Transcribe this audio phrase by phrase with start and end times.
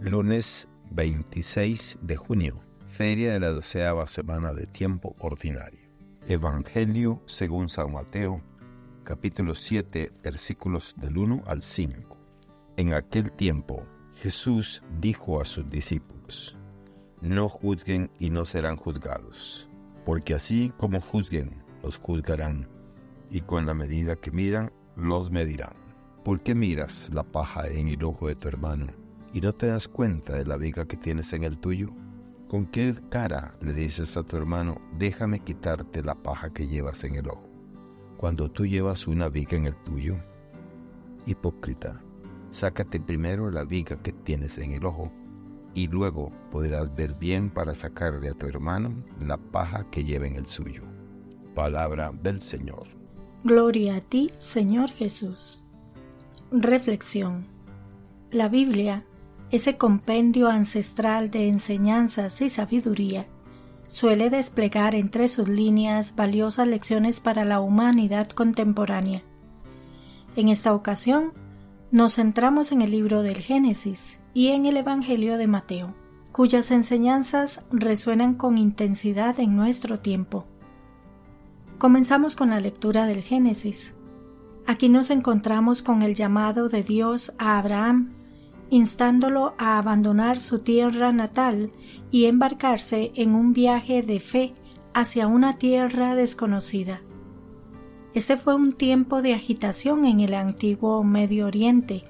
[0.00, 5.88] Lunes 26 de junio, feria de la doceava semana de tiempo ordinario.
[6.26, 8.42] Evangelio según San Mateo,
[9.04, 12.16] capítulo 7, versículos del 1 al 5.
[12.76, 13.86] En aquel tiempo,
[14.16, 16.56] Jesús dijo a sus discípulos,
[17.20, 19.68] No juzguen y no serán juzgados,
[20.04, 22.68] porque así como juzguen, los juzgarán,
[23.30, 25.76] y con la medida que miran, los medirán.
[26.24, 29.03] ¿Por qué miras la paja en el ojo de tu hermano
[29.34, 31.90] y no te das cuenta de la viga que tienes en el tuyo?
[32.48, 37.16] ¿Con qué cara le dices a tu hermano, déjame quitarte la paja que llevas en
[37.16, 37.48] el ojo,
[38.16, 40.16] cuando tú llevas una viga en el tuyo?
[41.26, 42.00] Hipócrita,
[42.52, 45.10] sácate primero la viga que tienes en el ojo,
[45.74, 50.36] y luego podrás ver bien para sacarle a tu hermano la paja que lleva en
[50.36, 50.82] el suyo.
[51.56, 52.86] Palabra del Señor.
[53.42, 55.64] Gloria a ti, Señor Jesús.
[56.52, 57.46] Reflexión.
[58.30, 59.04] La Biblia,
[59.54, 63.28] ese compendio ancestral de enseñanzas y sabiduría,
[63.86, 69.22] suele desplegar entre sus líneas valiosas lecciones para la humanidad contemporánea.
[70.34, 71.32] En esta ocasión,
[71.92, 75.94] nos centramos en el libro del Génesis y en el Evangelio de Mateo,
[76.32, 80.46] cuyas enseñanzas resuenan con intensidad en nuestro tiempo.
[81.78, 83.94] Comenzamos con la lectura del Génesis.
[84.66, 88.23] Aquí nos encontramos con el llamado de Dios a Abraham,
[88.70, 91.70] instándolo a abandonar su tierra natal
[92.10, 94.54] y embarcarse en un viaje de fe
[94.94, 97.02] hacia una tierra desconocida.
[98.14, 102.04] Este fue un tiempo de agitación en el antiguo Medio Oriente.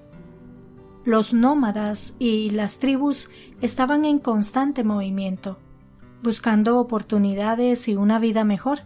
[1.05, 3.31] Los nómadas y las tribus
[3.63, 5.59] estaban en constante movimiento,
[6.23, 8.81] buscando oportunidades y una vida mejor.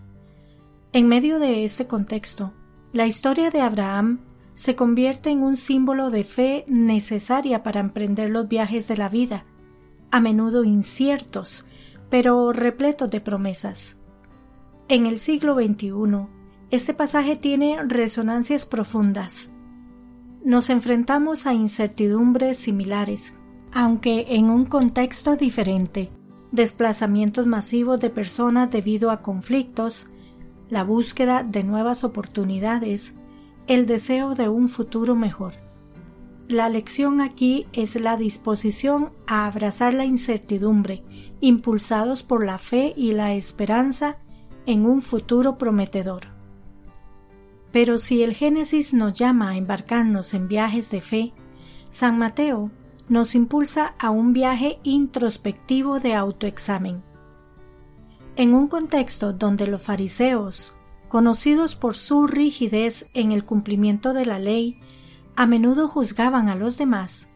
[0.93, 2.53] En medio de este contexto,
[2.93, 4.21] la historia de Abraham
[4.59, 9.45] se convierte en un símbolo de fe necesaria para emprender los viajes de la vida,
[10.11, 11.69] a menudo inciertos,
[12.11, 13.99] pero repletos de promesas.
[14.89, 16.27] En el siglo XXI,
[16.73, 19.53] este pasaje tiene resonancias profundas.
[20.45, 23.35] Nos enfrentamos a incertidumbres similares,
[23.73, 26.11] aunque en un contexto diferente,
[26.51, 30.11] desplazamientos masivos de personas debido a conflictos,
[30.69, 33.15] la búsqueda de nuevas oportunidades,
[33.69, 35.55] el deseo de un futuro mejor.
[36.49, 41.05] La lección aquí es la disposición a abrazar la incertidumbre,
[41.41, 44.19] impulsados por la fe y la esperanza
[44.67, 46.23] en un futuro prometedor.
[47.71, 51.33] Pero si el Génesis nos llama a embarcarnos en viajes de fe,
[51.91, 52.71] San Mateo
[53.09, 57.09] nos impulsa a un viaje introspectivo de autoexamen
[58.39, 60.78] en un contexto donde los fariseos,
[61.09, 64.79] conocidos por su rigidez en el cumplimiento de la ley,
[65.37, 67.29] a menudo juzgaban a los demás,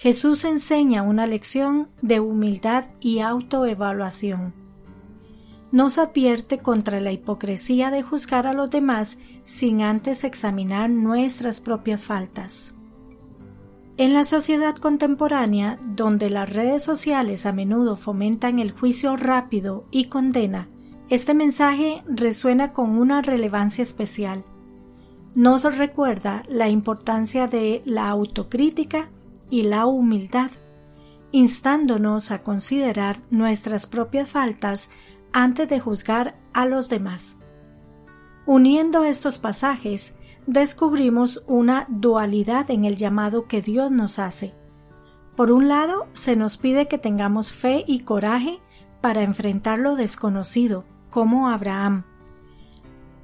[0.00, 4.54] Jesús enseña una lección de humildad y autoevaluación.
[5.72, 12.00] Nos advierte contra la hipocresía de juzgar a los demás sin antes examinar nuestras propias
[12.00, 12.74] faltas.
[13.98, 20.06] En la sociedad contemporánea, donde las redes sociales a menudo fomentan el juicio rápido y
[20.06, 20.70] condena,
[21.10, 24.44] este mensaje resuena con una relevancia especial.
[25.34, 29.10] Nos recuerda la importancia de la autocrítica
[29.50, 30.52] y la humildad,
[31.32, 34.90] instándonos a considerar nuestras propias faltas
[35.32, 37.38] antes de juzgar a los demás.
[38.46, 40.16] Uniendo estos pasajes,
[40.46, 44.54] descubrimos una dualidad en el llamado que Dios nos hace.
[45.34, 48.60] Por un lado, se nos pide que tengamos fe y coraje
[49.00, 52.04] para enfrentar lo desconocido, como Abraham.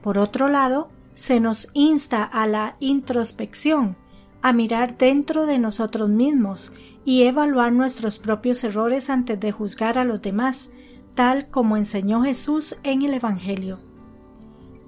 [0.03, 3.97] Por otro lado, se nos insta a la introspección,
[4.43, 6.73] a mirar dentro de nosotros mismos
[7.05, 10.71] y evaluar nuestros propios errores antes de juzgar a los demás,
[11.15, 13.81] tal como enseñó Jesús en el Evangelio.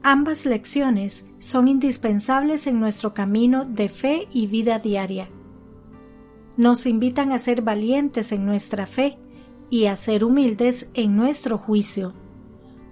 [0.02, 5.28] Ambas lecciones son indispensables en nuestro camino de fe y vida diaria.
[6.56, 9.18] Nos invitan a ser valientes en nuestra fe
[9.70, 12.14] y a ser humildes en nuestro juicio.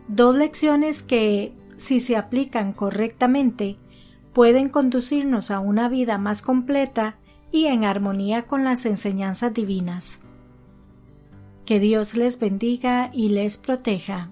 [0.09, 3.77] Dos lecciones que, si se aplican correctamente,
[4.33, 7.19] pueden conducirnos a una vida más completa
[7.51, 10.21] y en armonía con las enseñanzas divinas.
[11.65, 14.31] Que Dios les bendiga y les proteja.